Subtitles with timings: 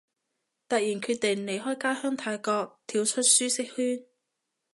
[0.67, 4.03] 突然決定離開家鄉泰國，跳出舒適圈